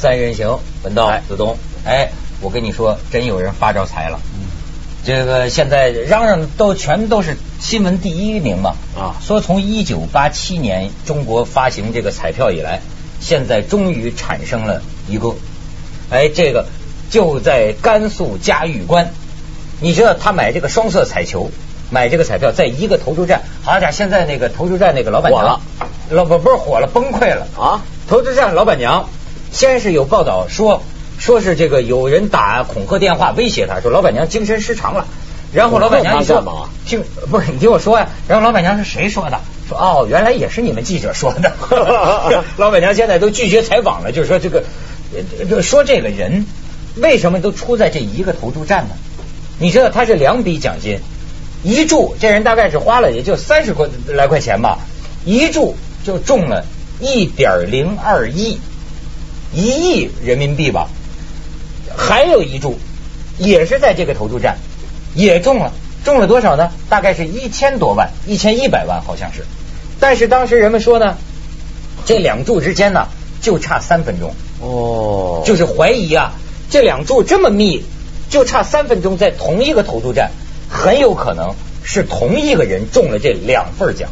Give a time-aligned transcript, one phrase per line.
[0.00, 1.58] 三人行，文道子东。
[1.84, 2.08] 哎，
[2.40, 4.18] 我跟你说，真有人发着财了。
[5.04, 8.76] 这个现在嚷嚷都全都是新闻第一名嘛。
[8.96, 12.80] 啊说从一九八七年中国发行这个彩票以来，
[13.20, 15.34] 现在终于产生了一个，
[16.08, 16.64] 哎，这个
[17.10, 19.12] 就在甘肃嘉峪关。
[19.80, 21.50] 你知道他买这个双色彩球，
[21.90, 25.60] 买这个彩票，在一个投注站，好家伙，现在那个投注站那个老板娘火了，
[26.08, 27.82] 老不不是火了，崩溃了啊！
[28.08, 29.06] 投注站老板娘
[29.52, 30.82] 先是有报道说，
[31.18, 35.06] 说是这个有人打恐吓电话威胁他，说老板娘精神失常了。
[35.52, 39.40] 然后老板娘一说恐吓他干嘛，听不是你听我说呀、然后老板娘是谁说的？
[39.68, 41.52] 说哦，原来也是你们记者说的。
[42.56, 44.62] 老板娘现在都拒绝采访了，就是说这个，
[45.38, 46.46] 呃就说这个人
[46.96, 48.94] 为什么都出在这一个投注站呢？
[49.58, 51.00] 你知道他是两笔奖金，
[51.62, 54.78] 一注这人大概是花了也就三十块来块钱吧，
[55.24, 56.64] 一注就中了
[57.00, 58.58] 一点零二亿，
[59.52, 60.88] 一亿人民币吧。
[61.96, 62.78] 还有一注
[63.36, 64.58] 也是在这个投注站，
[65.14, 65.72] 也中了，
[66.04, 66.70] 中了多少呢？
[66.88, 69.44] 大概是一千多万，一千一百万好像是。
[69.98, 71.16] 但是当时人们说呢，
[72.06, 73.08] 这两注之间呢
[73.42, 76.32] 就差三分钟，哦，就是怀疑啊，
[76.70, 77.82] 这两注这么密，
[78.30, 80.30] 就差三分钟在同一个投注站，
[80.68, 84.08] 很有可能是同一个人中了这两份奖，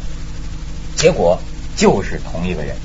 [0.97, 1.39] 结果
[1.77, 2.75] 就是同一个人。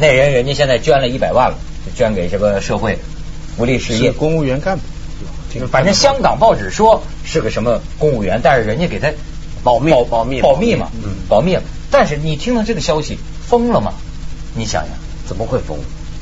[0.00, 2.98] 那人人家现在捐了一百万了，就捐给这个社会
[3.56, 4.18] 福利事业是。
[4.18, 4.84] 公务员干部，
[5.52, 9.10] 挺反正香港报纸说是个什么公务员，但是人家给他
[9.64, 11.62] 保密保保密保密嘛，嗯保密了。
[11.90, 13.92] 但是你听到这个消息疯了吗？
[14.54, 14.90] 你想想，
[15.26, 15.78] 怎么会疯？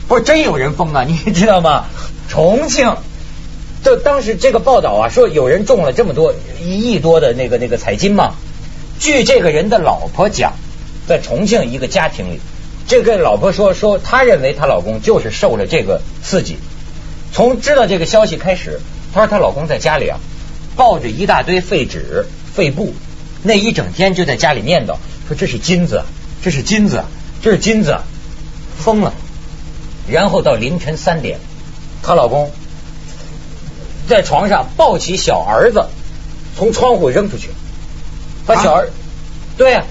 [0.08, 1.86] 不是真有人疯啊，你 知道吗？
[2.28, 2.96] 重庆，
[3.84, 8.34] 就当时这个报道啊，说有人中了这么多一亿多的那个那个彩金嘛。
[8.98, 10.54] 据这个人的老婆讲，
[11.06, 12.40] 在重庆一个家庭里，
[12.86, 16.56] 这个老婆说说，她认为她老公就是受了这个刺激。
[17.32, 18.80] 从知道这个消息开始，
[19.12, 20.18] 她说她老公在家里啊，
[20.76, 22.94] 抱着一大堆废纸、废布，
[23.42, 26.04] 那一整天就在家里念叨，说这是金子，
[26.42, 27.02] 这是金子，
[27.42, 27.98] 这是金子，
[28.78, 29.12] 疯了。
[30.08, 31.40] 然后到凌晨三点，
[32.02, 32.52] 她老公
[34.08, 35.86] 在床上抱起小儿子，
[36.56, 37.48] 从窗户扔出去，
[38.46, 38.90] 把小儿，
[39.58, 39.84] 对呀、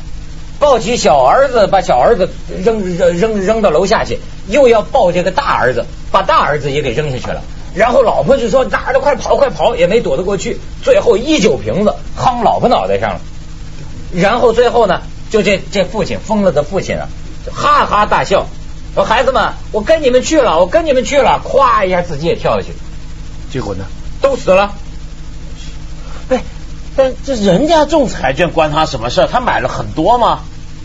[0.65, 2.27] 抱起小儿子，把小儿子
[2.63, 7.43] 扔扔扔扔到楼下去，又要抱这个大儿子，把大儿子也给扔下去了。
[7.75, 10.59] 然后老婆就说：“大儿子快跑，快跑！”也没躲得过去。
[10.81, 13.19] 最后一酒瓶子夯老婆脑袋上了。
[14.11, 17.07] 然后最后呢，就这这父亲疯了的父亲啊，
[17.45, 18.47] 就哈哈大笑，
[18.95, 22.73] 说：“孩子们，我跟你们去了，我跟你们去了。”咵一下自己也跳下去，
[23.53, 23.85] 结果呢？
[24.19, 24.73] 都死了。
[26.29, 26.41] 哎，
[26.95, 29.27] 但这人家中彩券关他什么事儿？
[29.27, 30.39] 他买了很多吗？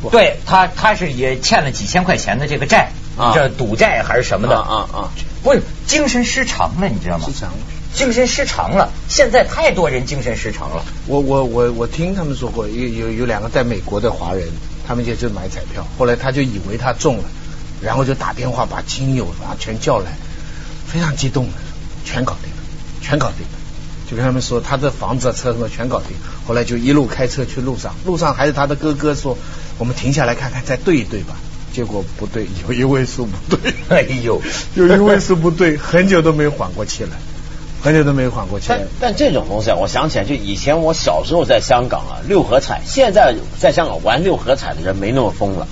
[0.09, 5.11] 对他，他是也欠了几千块钱的这个债，啊这赌债还是什么的啊啊啊！
[5.43, 7.27] 不是精神失常了，你知道吗？
[7.27, 7.57] 失常了
[7.93, 8.91] 精神失常了。
[9.09, 10.85] 现在太多人精神失常了。
[11.07, 14.49] 我我我我听他们说过，有有有两个在美国的华人，
[14.87, 17.25] 他们就是买彩票，后来他就以为他中了，
[17.83, 20.17] 然后就打电话把亲友啊全叫来，
[20.87, 21.53] 非常激动的，
[22.05, 22.57] 全搞定了，
[23.03, 23.59] 全搞定了。
[24.09, 26.17] 就跟他们说他的房子啊、车什么全搞定，
[26.47, 29.37] 后来就一路开车去路上，路上还是他的哥哥说，
[29.81, 31.35] 我们停下来看看，再对一对吧。
[31.73, 34.43] 结果不对，有一位数不对， 哎呦，
[34.75, 37.11] 有一位数不对，很久都没缓过气来，
[37.83, 39.13] 很久都没缓过气来但。
[39.13, 45.67] 但这种东西啊，我想起来，就以前我小时候在香港啊，六合彩，现在在香港玩六合彩的人没那么疯了。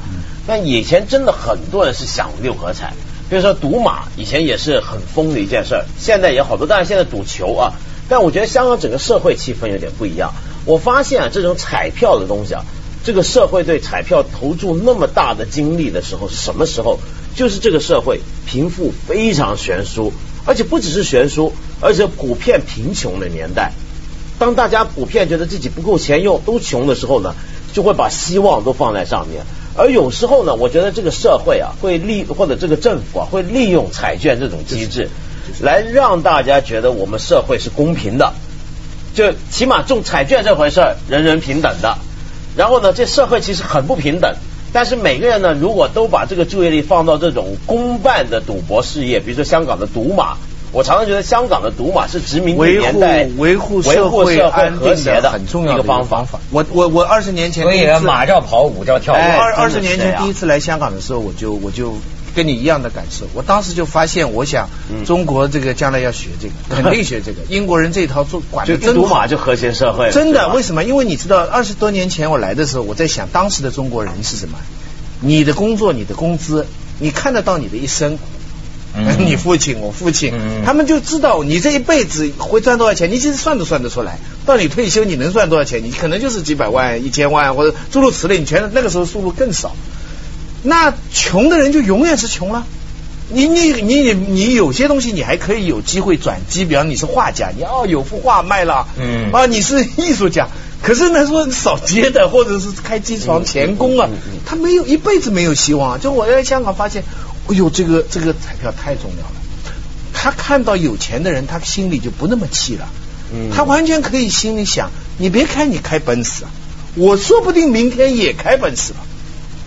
[0.46, 2.94] 但以前真的很多人是想六合彩，
[3.28, 7.72] 比如说赌马，以前也是很疯的一件事儿，现在也好多，但是现在赌球啊，
[8.08, 10.32] 但我觉得香港整个社会气氛有点不一样。
[10.64, 12.64] 我发现啊，这种彩票的东西啊，
[13.08, 17.00] 这个社会对彩票投注那么大的精力的时候是什么时候？
[17.34, 20.12] 就是这个社会贫富非常悬殊，
[20.44, 23.72] 而且不只是悬殊，而且普遍贫穷的年代。
[24.38, 27.34] 当大家普遍觉得自己不够钱用，都穷的时候呢，
[27.72, 29.46] 就会把希望都放在上面。
[29.75, 35.08] 而有时候呢，我觉得这个社会啊，会利或者这个政府啊，会利用彩券这种机制，
[35.62, 38.34] 来让大家觉得我们社会是公平的，
[39.14, 41.96] 就起码中彩券这回事儿，人人平等的。
[42.58, 44.34] 然后呢，这社会其实很不平等。
[44.70, 50.37] 但是每个人呢，如果都把这个注意力放到这种公办的赌博事业，比如说香港的赌马，
[50.72, 56.38] 我常常觉得香港的赌马是殖民地维护年代维护维社会护社会安定和谐的很重要的一个方方法。
[56.50, 59.14] 我我我二十年前所以啊第一次马照跑，舞照跳。
[59.14, 61.94] 哎二二十年前第一次来香港的时候，我就我就
[62.38, 63.26] 跟你一样的感受。
[63.35, 67.40] 我当时就发现，我想嗯中国这个将来要学这个， 肯定学这个。
[67.49, 70.85] 英国人这一套做管就的真好马就和谐社会，真的，为什么？
[70.85, 74.56] 因为你知道，二十多年前我来的时候，我在想当时的中国人是什么？
[75.20, 76.64] 你的工作，你的工资，
[77.00, 78.19] 你看得到你的一生，
[78.94, 84.19] 嗯 你父亲我父亲，嗯他们就知道你这一辈子会赚多少钱，你其实算都算得出来。
[84.46, 85.82] 到你退休你能赚多少钱？
[85.82, 89.75] 你可能就是几百万、一千万或者诸如此类，你全那个时候收入更少。
[90.62, 92.66] 那穷的人就永远是穷了。
[93.31, 100.49] 你你你你你有些东西你还可以有机会转机，比方你是画家，你要有幅画卖了，嗯啊你是艺术家，
[100.82, 104.08] 可是呢说扫街的或者是开机床钳工啊
[104.46, 105.99] 他没有一辈子没有希望啊。
[105.99, 107.04] 就我在香港发现，
[107.49, 109.34] 哎呦这个这个彩票太重要了。
[110.14, 112.88] 他看到有钱的人，他心里就不那么气了，
[113.31, 116.50] 嗯他完全可以心里想，你别看你开奔驰啊，
[116.94, 119.00] 我说不定明天也开奔驰了。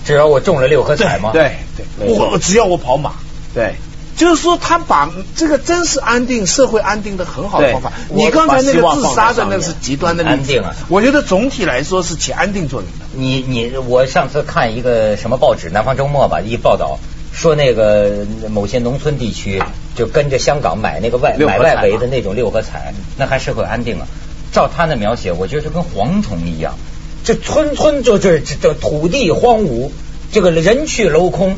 [0.05, 1.31] 只要我中了六合彩吗？
[1.33, 3.13] 对对，我只要我跑马。
[3.53, 3.75] 对，
[4.17, 7.91] 就是说，他把这个真是安定社会安定的很好的方法。
[8.09, 13.05] 你刚才那个自杀的那个是极端的例子，安定啊我觉得总体来说是起安定作用的。
[13.13, 16.99] 你你我上次看一个什么报纸《南方周末》吧，一报道
[17.33, 19.61] 说那个某些农村地区
[19.95, 24.07] 就跟着香港买那个外买外围的那种六合彩，那还是会安定啊。
[24.51, 26.75] 照他那描写，我觉得就跟蝗虫一样，
[27.23, 29.91] 这村村就这这这土地荒芜，
[30.31, 31.55] 这个人去楼空，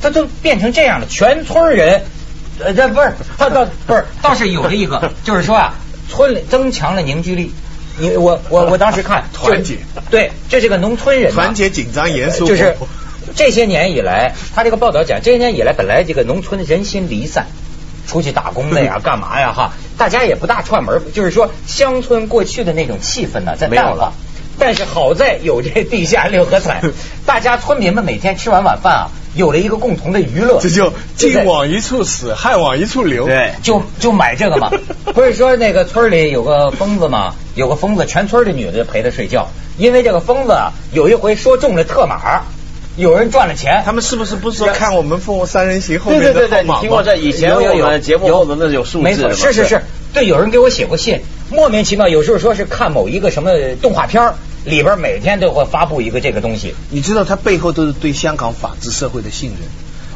[0.00, 2.02] 它都变成这样了，全村人。
[2.60, 5.74] 呃，这不是他倒不是，倒是有了一个，就是说啊，
[6.08, 7.52] 村里增强了凝聚力。
[7.98, 9.78] 你我我我当时看 团结，
[10.10, 12.76] 对，这是个农村人嘛，团结、紧张、严肃，就是
[13.34, 17.46] 这些年以来，他这个报道讲，这些年以来，本来这个农村人心离散，
[18.06, 24.12] 出去打工的呀， 干嘛呀哈，大家也不大串门，就是说乡村过去的那种气氛呢，在没有了。
[24.64, 26.82] 但是好在有这地下六合彩，
[27.26, 31.32] 大家村民们每天吃完晚饭啊，有了一个共同的娱乐，这就对不对？
[31.32, 33.26] 近往一处死，汉往一处流。
[33.26, 34.70] 对 就就买这个嘛。
[35.12, 39.48] 不是说那个村里有个疯子嘛，有个疯子，全村的女的陪他睡觉，
[39.78, 42.44] 因为这个疯子啊，有一回说中了特码，
[42.96, 46.80] 有人赚了钱，他们是不是不是说看我们《凤凰三人行》后对面对对对，你的号码吗？
[46.82, 49.82] 听过这以前有有有我们节目后头那是有数没错，字是是是，
[50.14, 51.20] 对，有人给我写过信，
[51.50, 53.50] 莫名其妙，有时候说是看某一个什么
[53.80, 59.58] 动画片儿里边每天都会发布一个这个东西，你知道他背后都是对香港法治社会的信任。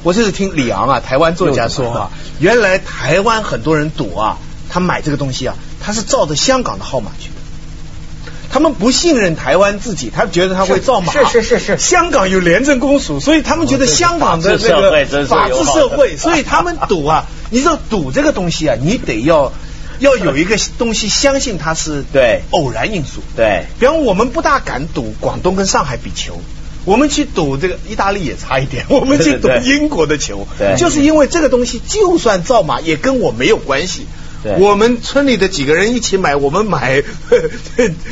[0.02, 4.38] 我这是听李昂啊，台湾作家说啊， 原来台湾很多人赌啊，
[4.70, 7.34] 他买这个东西啊，他是照着香港的号码去的。
[8.48, 11.12] 他们不信任台湾自己，他觉得他会造码。
[11.12, 17.26] 是是是是香港有廉政公署，所以他们觉得香港的这个法治社会， 所以他们赌啊。
[17.50, 19.52] 你知道赌这个东西啊，你得要
[19.98, 23.22] 要有一个东西相信它是对偶然因素。
[23.36, 26.40] 对比方我们不大敢赌广东跟上海比球，
[26.84, 34.06] 我们去赌这个意大利也差一点， 我们去赌英国的球，对就是因为这个东西就算造马也跟我没有关系。
[34.42, 37.40] 对我们村里的几个人一起买，我们买，对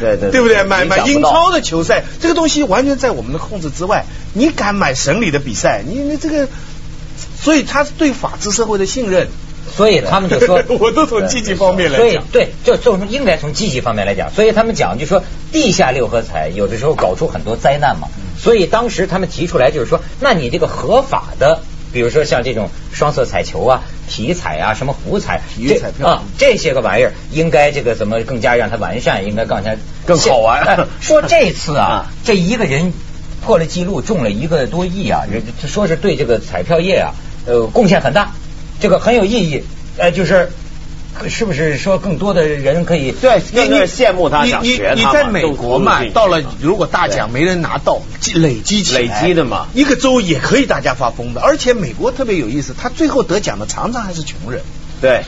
[0.00, 0.64] 对对对不对？
[0.64, 4.06] 买买英超的球赛，这个东西完全在我们的控制之外。
[4.32, 6.48] 你敢买省里的比赛，你你这个，
[7.40, 9.28] 所以他是对法治社会的信任。
[9.76, 12.06] 所以他们就说 我都从积极方面来讲。
[12.06, 15.22] 所以对，就从应该从积极方面来讲，所以他们讲就说
[15.52, 21.60] 地下六合彩有的时候搞出很多灾难嘛，所以当时他们提出来就是说，那你这个合法的，
[21.92, 26.08] 比如说像这种双色彩球啊、体彩啊、什么福彩、这体育彩票。
[26.08, 30.62] 啊这些个玩意儿，应该这个怎么更加让它完善，应该更加 更好玩。
[30.66, 32.92] 哎说这次啊啊，这一个人
[33.44, 37.12] 破了记录，中了一个多亿啊，人说是对这个彩票业啊，
[37.46, 38.32] 呃，贡献很大，
[38.84, 39.64] 这个很有意义，
[39.96, 40.50] 呃，就是。
[41.28, 51.40] 是不是说更多的人可以对，那个羡慕他想学他在美国嘛，到了如果大奖没人拿到，积累积起来累积的嘛一个州也可以大家发疯的。
[51.40, 54.60] 而且美国特别有意思，他最后得奖的常常还是穷人。
[55.00, 55.22] 对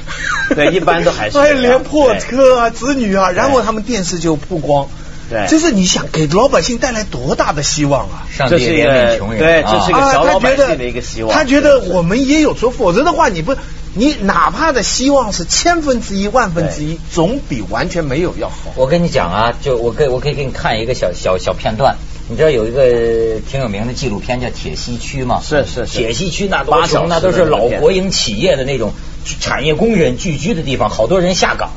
[0.56, 4.88] 对，一般都还是还有 连破车啊、子女啊，然后他们电视就曝光。
[5.28, 8.26] 对这是你想给老百姓带来多大的希望啊！
[8.30, 13.56] 上帝怜悯穷人，对啊这是一个小老百姓的一个希望他觉得我们也有错，否则的话，你不，
[13.94, 18.72] 你哪怕的希望是千分之一、万分之一，总比完全没有要好。
[18.76, 21.96] 我跟你讲啊，就我可我可以给你看一个小小小片段。
[22.28, 25.40] 你知道有一个挺有名的纪录片叫《铁西区》吗？
[25.44, 28.92] 是是是铁西区那八成，那都是老国营企业的那种
[29.40, 31.70] 产业工人聚居的地方，好多人下岗。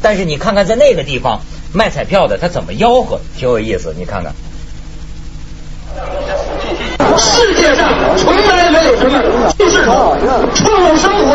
[0.00, 1.40] 但是你看看在那个地方
[1.72, 3.94] 卖彩票的，他怎么吆喝，挺有意思。
[3.96, 4.32] 你看看。
[7.16, 9.20] 世界上从来没有什么
[9.58, 10.16] 就是从、
[10.54, 11.34] 创造生活、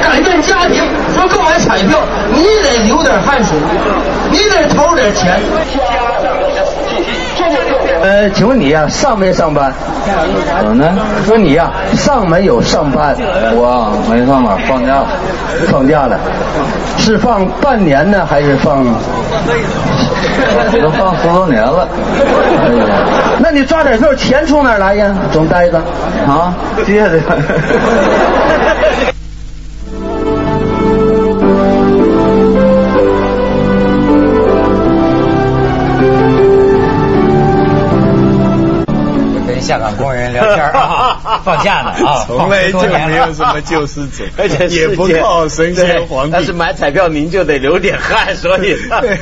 [0.00, 0.82] 改变家庭
[1.14, 2.00] 说购买彩票，
[2.32, 3.56] 你得流点汗水，
[4.30, 5.40] 你得投点钱。
[8.02, 9.72] 呃，请问你呀、上没上班？
[10.62, 10.92] 我呢？
[11.24, 13.16] 说你呀、上没有上班？
[13.54, 15.06] 我没上班，放假了，
[15.70, 16.18] 放假了。
[16.98, 18.84] 是放半年呢，还是放？
[20.80, 21.88] 都放十多年了。
[22.62, 22.84] 哎呀，
[23.38, 25.14] 那你抓点时候钱从哪儿来呀？
[25.32, 25.78] 总呆着
[26.26, 26.54] 啊，
[26.86, 27.20] 接着。
[39.84, 46.32] 港工人聊天 啊，放假呢啊，从来就没有什么救世主， 而且也不靠神仙皇帝。
[46.32, 48.74] 但是买彩票您就得流点汗，所以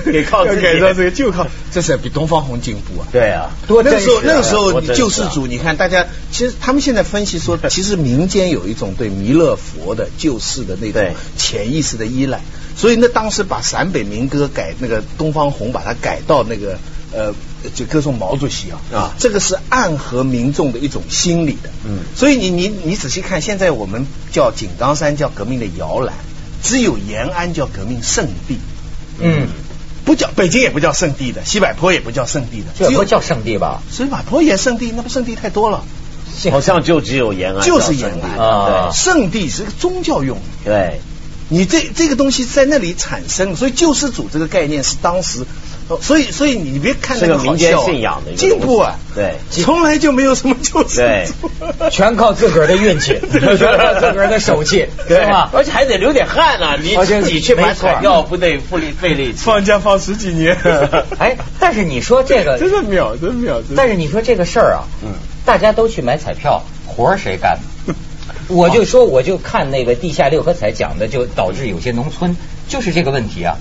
[0.05, 0.63] 得靠自己。
[0.63, 3.09] 改到这个就靠，这是比东方红进步啊。
[3.11, 11.03] 对啊，多那个时候，那个时候救世主，你看大家，其实他们现在分析说， 其实民间有一种对弥勒佛的救世的那种
[11.37, 12.41] 潜意识的依赖，
[12.77, 16.79] 所以那当时把陕北民歌改那个东方红，把它改到那个
[17.15, 17.35] 呃，
[17.75, 19.15] 就歌颂毛主席啊，啊。
[19.19, 21.99] 这个是暗合民众的一种心理的，嗯。
[22.17, 26.15] 所以你你你仔细看，现在我们叫井冈山叫革命的摇篮，
[26.63, 28.59] 只有延安叫革命圣地，
[29.19, 29.49] 嗯，
[30.05, 33.83] 不叫北京也不叫圣地的，西柏坡也不叫圣地的，只有这不叫圣地吧？
[33.91, 35.85] 西柏坡也圣地，那不圣地太多了。
[36.51, 36.61] 好。
[36.61, 38.39] 像就只有延安就是延安。
[38.39, 38.91] 啊。
[38.93, 40.39] 圣地是个宗教用。
[40.39, 41.01] 语，对。
[41.49, 45.47] 你这这个东西在那里产生，所以救世主这个概念是当时，呃
[46.01, 55.51] 所以所以你别看那是个民间信仰的进步啊，对从来就没有什么救世主， 全靠自个儿的运气， 全靠自个儿的手气，是吧？
[55.53, 59.39] 而且还得流点汗呢、你自己去买彩票不得费力费力气？
[59.45, 60.57] 放假放十几年，
[61.19, 65.11] 哎，但是你说这个，真是妙，真秒，真但是你说这个事儿啊，嗯，
[65.45, 67.59] 大家都去买彩票，活儿谁干？
[67.87, 67.95] 呢？
[68.49, 72.37] 我就说，我就看那个地下六合彩讲的，就导致有些农村
[72.69, 73.57] 就是这个问题啊，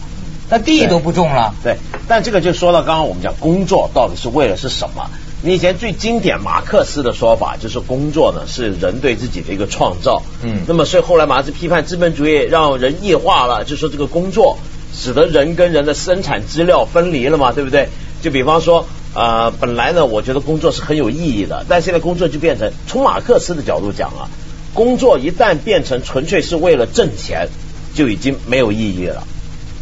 [0.51, 1.55] 那地都不种了。
[1.63, 1.77] 对，
[2.08, 5.10] 但这个就说到刚刚我们讲工作到底是为了是什么？
[5.43, 10.22] 你以前最经典马克思的说法就是工作呢是人对自己的一个创造。
[10.43, 14.58] 嗯那么所以后来马克思批判资本主义，让人异化了，就说这个工作
[14.93, 17.88] 使得人跟人的生产资料分离了嘛，对不对？
[18.22, 24.29] 就比方说，呃，本来呢，我觉得工作是很有意义的，但现在工作就变成从马克思的角度讲啊，
[24.75, 27.48] 工作一旦变成纯粹是为了挣钱，
[27.96, 29.24] 就已经没有意义了，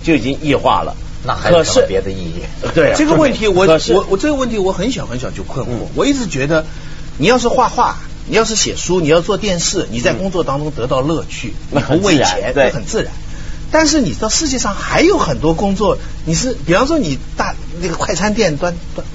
[0.03, 0.95] 就已经异化了。
[1.25, 2.43] 那还可是有什么别的意义？
[2.73, 6.65] 对啊这个问题我我我这个问题我很小很小就困惑，嗯我一直觉得
[7.17, 7.97] 你要是画画。
[8.31, 13.11] 你要是写书，你要做电视，你在工作当中得到乐趣，那很你不为自然钱，对那很自然。
[13.71, 19.07] 但是你知道世界上还有很多工作，你是比方说你大那个快餐店端端，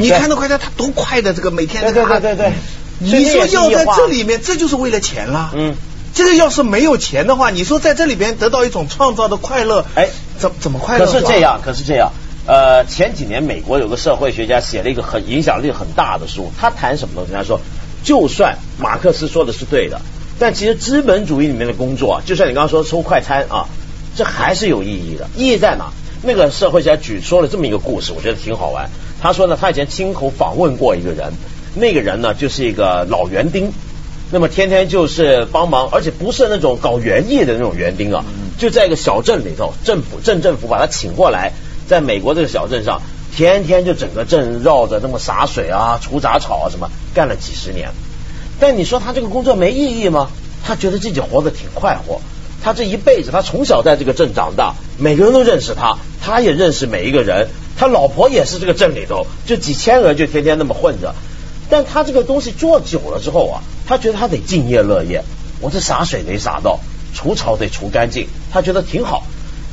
[0.00, 2.52] 你看到快餐它多快的这个每天对对对对对
[2.98, 5.52] 你说要在这里面，面，这就是为了钱啦。
[5.54, 5.76] 嗯，
[6.14, 11.06] 这个要是没有钱的话，你说在这里边得到一种创造的快乐，哎，怎怎么快乐？
[11.06, 12.10] 可是这，样，可是这样。
[12.46, 17.32] 呃，前几年美国有个社会学家写了一个很影响力很大的书，他谈什么东西？
[17.32, 17.60] 他说，
[18.02, 20.00] 就算马克思说的是对的，
[20.38, 23.66] 但其实资本主义里面的工作啊，就像你刚刚说收快餐啊，
[24.16, 25.28] 这还是有意义的。
[25.36, 25.92] 意义在哪？
[26.22, 28.88] 那个社会学家举说了这么一个故事，我觉得挺好玩。
[29.20, 31.32] 他说呢，他以前亲口访问过一个人，
[31.74, 33.72] 那个人呢就是一个老园丁，
[34.30, 38.24] 那么天天就是帮忙，而且不是那种搞园艺的那种园丁啊，
[38.58, 41.52] 就在一个小镇里头，政府镇政府把他请过来，
[41.88, 43.00] 在美国这个小镇上，
[43.34, 47.90] 天天就整个镇绕着那么洒水啊、除杂草啊什么，干了几十年。
[48.60, 50.28] 但你说他这个工作没意义吗？
[50.64, 52.20] 他觉得自己活得挺快活。
[52.62, 57.48] 他这一辈子，他从小在这个镇长大，每个人都认识他，他也认识每一个人。
[57.78, 61.14] 他老婆也是这个镇里头，就几千人就天天那么混着。
[61.70, 65.24] 但他这个东西做久了之后啊，他觉得他得敬业乐业，
[65.60, 66.78] 我这洒水得洒到，
[67.14, 69.24] 除草得除干净，他觉得挺好。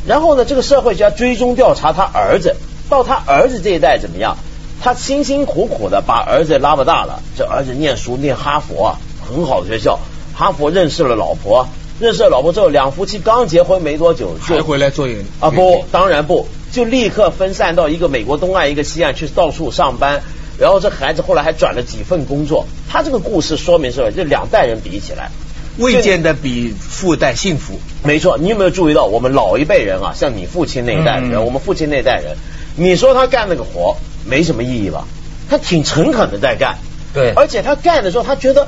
[0.08, 2.56] 然后呢，这个社会家追踪调查他儿子，
[2.90, 4.38] 到他儿子这一代怎么样？
[4.82, 10.00] 他辛辛苦苦的把儿子拉巴大了，这儿子念书念哈佛啊，很好的学校，
[10.34, 11.68] 哈佛认识了老婆，
[12.00, 20.22] 认识了老婆之后，两夫妻刚结婚没多久就还回来做演啊不，当然不，就立刻分散到一个美国东岸一个西岸去到处上班，
[20.60, 22.66] 然后这孩子后来还转了几份工作。
[22.90, 25.30] 他这个故事说明什么，这两代人比起来，
[25.78, 27.80] 未见得比父代幸福。
[28.04, 32.38] 没错，你有没有注意到我们老一辈人啊，像你父亲那一代人，嗯我们父亲那代人，
[32.76, 35.06] 你说他干那个活没什么意义吧？
[35.50, 36.78] 他挺诚恳的在干，
[37.14, 38.68] 对而且他干的时候，他觉得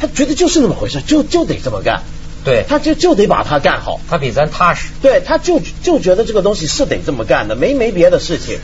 [0.00, 2.02] 他觉得就是那么回事，就就得这么干，
[2.48, 4.00] 对，他就就得把它干好。
[4.08, 4.88] 他比咱踏实。
[5.02, 8.58] 对，他就就觉得这个东西是得这么干的，没没别的事情。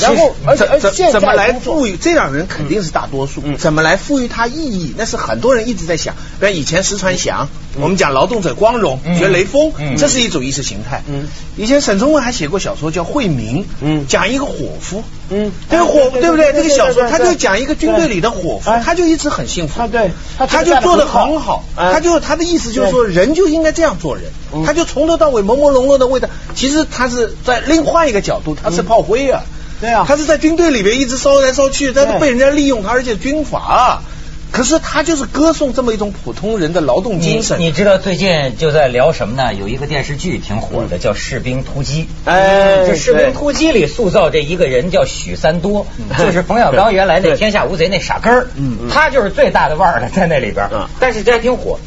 [0.00, 3.42] 然后，而且而且现怎么来赋予这样人肯定是大多数。
[3.44, 4.94] 嗯怎么来赋予他意义？
[4.96, 6.14] 那是很多人一直在想。
[6.38, 7.48] 比如以前石传祥，
[7.80, 11.02] 我们讲劳动者光荣，嗯学雷锋嗯，这是一种意识形态。
[11.08, 15.02] 嗯以前沈从文还写过小说叫《惠民》，嗯讲一个伙夫。
[15.30, 16.52] 嗯这个伙对不对？
[16.52, 19.74] 这个小说他就讲一个军队里的伙夫哎，他就一直很幸福。
[19.78, 21.64] 他对他就做的很很好。
[21.76, 24.64] 哎他就他的意思就是说，人就应该这样做人嗯。
[24.64, 29.42] 他就从头到尾朦朦胧胧的为他，其实他是在另换一个角度，他是炮灰啊。
[29.80, 34.02] 对啊他是在军队里边一直烧来烧去，他是被人家利用他，而且军阀啊。
[34.52, 37.58] 可是他就是歌颂这么一种普通人的劳动精神。
[37.60, 39.54] 你知道最近就在聊什么呢？
[39.54, 42.02] 有一个电视剧挺火的，叫《士兵突击》。
[42.24, 45.86] 哎，这《士兵突击》里塑造这一个人叫许三多，
[46.18, 48.48] 就是冯小刚原来那天下无贼那傻根儿。
[48.56, 50.68] 嗯，他就是最大的腕儿了，在那里边。
[50.72, 51.78] 嗯，但是这还挺火。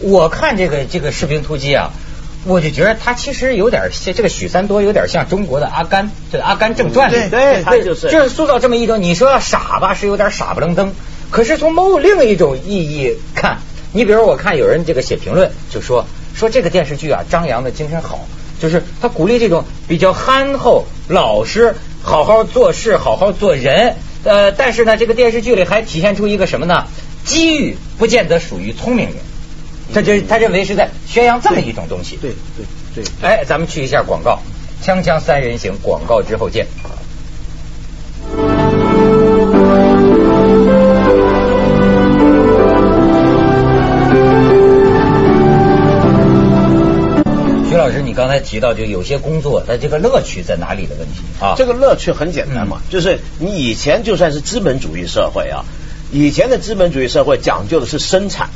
[0.00, 1.90] 我看这个这个《士兵突击》啊。
[2.44, 9.02] 我就觉得他其实有点像这个许三多，有点像中国的阿甘，这《阿甘正传》里，对，他就是就是塑造这么一种。
[9.02, 10.94] 你说傻吧，是有点傻不愣登。
[11.30, 13.58] 可是从某另一种意义看，
[13.92, 18.26] 你比如我看有人这个写评论，就说说这个电视剧啊，张扬的精神好，
[18.60, 23.96] 就是他鼓励这种比较憨厚、老实、好好做事、好好做人。
[24.24, 26.86] 呃，但是呢，这个电视剧里还体现出一个什么呢？
[27.24, 29.16] 机遇不见得属于聪明人。
[29.92, 32.16] 他这他认为是在宣扬这么一种东西。
[32.16, 33.04] 对对对。
[33.22, 34.40] 哎，咱们去一下广告，
[34.82, 36.66] 锵锵三人行，广告之后见。
[48.08, 51.54] 你刚才提到就有些工作，它这个乐趣在哪里的问题啊？
[51.58, 55.66] 这个乐趣很简单嘛，就是你以前就算是资本主义社会啊，
[56.10, 58.48] 以前的资本主义社会讲究的是生产。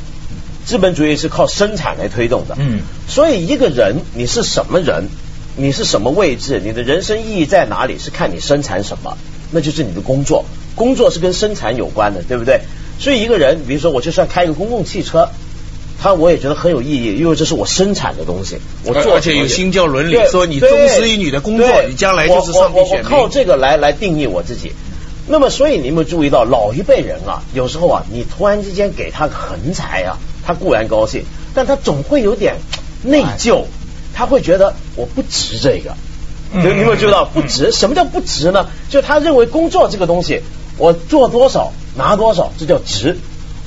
[0.65, 5.09] 资本主义是靠生产来推动的，嗯，所以一个人你是什么人，
[5.57, 9.17] 你是什么位置，你的人生意义在哪里，是看你生产什么，
[9.51, 12.61] 那就是你的工作，工作是跟生产有关的，对不对？
[12.97, 15.27] 所以一个人，比如说我就算开一个公共汽车，
[16.03, 24.73] 他我也觉得很有意义，因为这是我生产的东西，我做而且有新教伦理，说你忠实于女的工作，你将来就是上帝选民，靠这个来来定义我自己。
[25.27, 30.17] 那么，所以你有没有注意到，老一辈人啊，有时候啊，你突然之间给他个横财啊。
[30.45, 31.23] 他固然高兴，
[31.55, 32.55] 但他总会有点
[33.01, 33.63] 内疚，
[34.13, 35.95] 他会觉得我不值这个。
[36.51, 37.71] 你有没有注意到不值？
[37.71, 38.67] 什么叫不值呢？
[38.89, 40.41] 就他认为工作这个东西，
[40.77, 43.15] 我做多少拿多少，这叫值；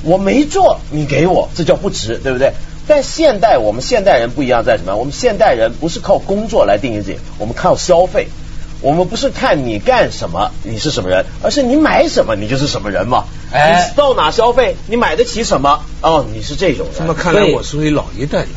[0.03, 2.53] 我没做，你给我，这叫不值，对不对？
[2.87, 4.95] 但现代我们现代人不一样，在什么？
[4.95, 8.27] 我们现代人不是靠工作来定义自己，我们靠消费。
[8.79, 13.25] 我们不是看你干什么，你是什么人，而是你买什么，你就是什么人嘛。
[13.51, 15.81] 哎，到哪消费，你买得起什么？
[16.01, 16.95] 哦，你是这种人。
[16.99, 18.47] 那么看来，我属于老一代的。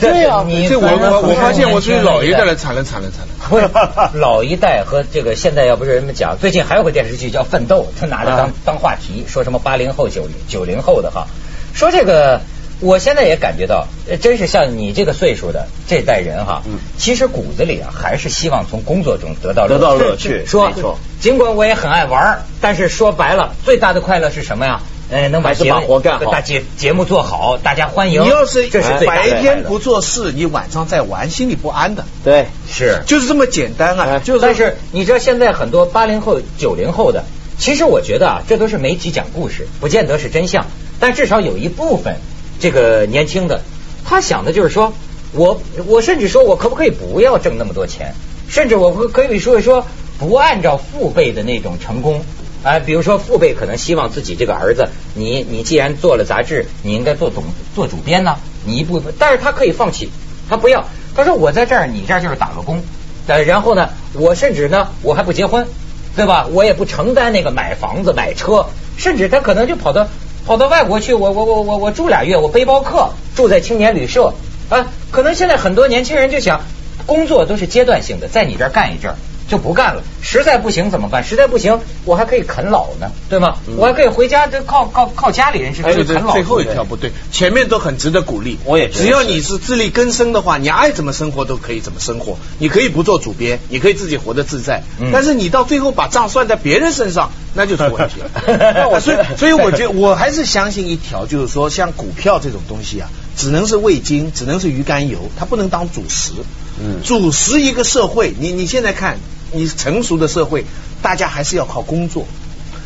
[0.00, 4.10] 对呀，你这我我我发现我属于老一代的，惨了惨了惨了。
[4.18, 11.26] 老一代和这个现在要不是人们讲，最近还有个电视剧叫《奋斗》，他拿着当当话题，说什么八零后、九零九零后的哈，
[11.74, 12.40] 说这个。
[12.78, 13.86] 我现在也感觉到，
[14.20, 16.60] 真是像你这个岁数的这代人哈，
[16.98, 20.44] 其实骨子里啊还是希望从工作中得到得到乐趣。
[20.44, 20.70] 说，
[21.18, 24.82] 尽管我也很爱玩，但是说白了，最大的快乐是什么呀？
[25.08, 28.22] 呃，能把节目干好，把节节目做好，大家欢迎。
[28.22, 32.04] 你要是这是白天不做事，你晚上在玩，心里不安的。
[32.24, 34.18] 对，是，就是这么简单啊。
[34.18, 37.24] 就是，但是你知道现在很多八零后、九零后的，
[37.56, 40.66] 其实我觉得啊，这都是媒体讲故事，不见得是真相，
[40.98, 42.16] 但至少有一部分。
[42.58, 43.60] 这个年轻的，
[44.04, 44.92] 他想的就是说，
[45.32, 48.14] 我我甚至说我可不可以不要挣那么多钱，
[48.48, 49.86] 甚至我可以说一说
[50.18, 52.24] 不按照父辈的那种成功，
[52.66, 57.44] 哎，比如说父辈可能希望自己这个儿子，你你既然做了杂志，你应该做总
[57.76, 60.10] 做主编呢，你一部分，但是他可以放弃，
[60.50, 62.82] 他不要，他说我在这儿，你这儿就是打个工，
[63.28, 65.68] 呃，然后呢，我甚至呢，我还不结婚，
[66.16, 66.48] 对吧？
[66.50, 70.08] 我也不承担那个买房子买车，甚至他可能就跑到。
[70.44, 74.32] 跑到外国去，我我我我我住俩月，我背包客住在青年旅社
[74.70, 74.86] 啊。
[75.10, 76.60] 可能现在很多年轻人就想，
[77.04, 79.16] 工作都是阶段性的，在你这儿干一阵儿
[79.48, 80.02] 就不干了。
[80.22, 81.22] 实在不行怎么办？
[81.24, 83.56] 实在不行，我还可以啃老呢，对吗？
[83.76, 86.32] 我还可以回家，这靠靠靠家里人是可以啃老。
[86.32, 88.58] 最后一条不对，前面都很值得鼓励。
[88.64, 92.38] 我也只要你是自力更生的话，你爱怎么生活都可以怎么生活。
[92.58, 94.82] 你可以不做主编，你可以自己活得自在。
[95.12, 97.30] 但是你到最后把账算在别人身上。
[97.56, 98.30] 那就出问题了。
[98.76, 106.32] 那我所以，所以我觉得我还是相信一条，就是说，像股票这种东西啊，只能是味精，只能是鱼肝油，它不能当主食。
[106.78, 109.18] 嗯，主食一个社会，你你现在看，
[109.52, 110.66] 你成熟的社会，
[111.00, 112.26] 大家还是要靠工作，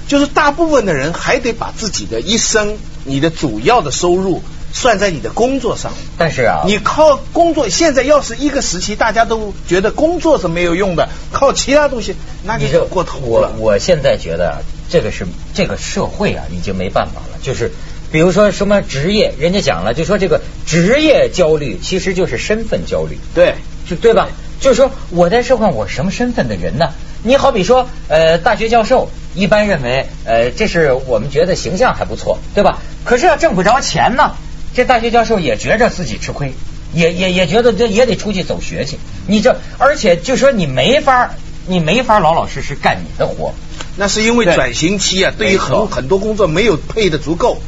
[0.06, 4.42] 就是大部分的人还得把自己的一生，你的主要的收入。
[4.72, 13.52] 算在你的工作上，但是啊，你靠工作，现在要是一个时期，大家都觉得工作是没有用的，靠其他东西，那你就过头了。
[13.58, 17.38] 我我现在觉得这个是这个社会啊，已经没办法了。
[17.42, 17.72] 就是
[18.12, 23.54] 比如说什么职业，人家讲了，就说这个职业焦虑其实就是身份焦虑，对，
[23.88, 24.28] 就对吧？
[24.60, 26.92] 就是说我在社会上我什么身份的人呢？
[27.22, 32.78] 你好比说呃，大学教授，一般认为呃，这是我们觉得形象还不错，对吧？
[33.04, 34.32] 可是要挣不着钱呢。
[34.74, 36.54] 这大学教授也觉着自己吃亏，
[36.94, 38.98] 也也也觉得这也得出去走学去。
[39.26, 41.34] 你这而且就说你没法，
[41.66, 43.54] 你没法老老实实干你的活。
[43.96, 47.60] 那是因为转型期啊，对于很很多工作没有配的足够。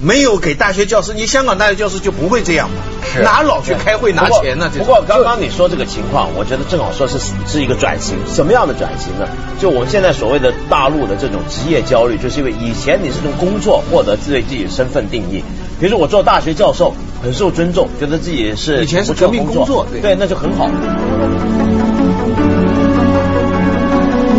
[0.00, 2.76] 没有给大学教师，你香港大学教师就不会这样嘛？
[3.12, 4.70] 是哪老去开会拿钱呢？
[4.72, 9.26] 这不过刚刚你说这个情况，我觉得正好说是是一个转型，什么样的转型呢？
[9.60, 15.42] 就我们现在所谓的大陆的这种职业焦虑，就是因为以前你是从工作获得自对自己身份定义，
[15.80, 20.70] 比如说我做大学教授很受尊重，觉得自己是以前是革命工作对对，那就很好。